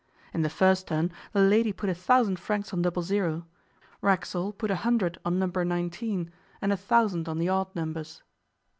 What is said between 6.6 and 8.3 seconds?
a thousand on the odd numbers.